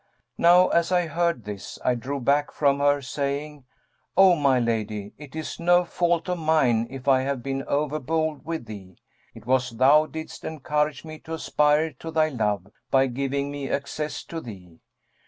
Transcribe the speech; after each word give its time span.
Now 0.39 0.69
as 0.69 0.91
I 0.91 1.05
heard 1.05 1.43
this, 1.45 1.77
I 1.85 1.93
drew 1.93 2.19
back 2.19 2.51
from 2.51 2.79
her, 2.79 3.03
saying, 3.03 3.65
'O 4.17 4.35
my 4.35 4.57
lady, 4.59 5.13
it 5.19 5.35
is 5.35 5.59
no 5.59 5.85
fault 5.85 6.27
of 6.27 6.39
mine 6.39 6.87
if 6.89 7.07
I 7.07 7.21
have 7.21 7.43
been 7.43 7.61
over 7.67 7.99
bold 7.99 8.43
with 8.43 8.65
thee; 8.65 8.97
it 9.35 9.45
was 9.45 9.69
thou 9.77 10.07
didst 10.07 10.43
encourage 10.43 11.05
me 11.05 11.19
to 11.19 11.35
aspire 11.35 11.91
to 11.99 12.09
thy 12.09 12.29
love, 12.29 12.65
by 12.89 13.05
giving 13.05 13.51
me 13.51 13.69
access 13.69 14.23
to 14.23 14.41
thee.' 14.41 14.79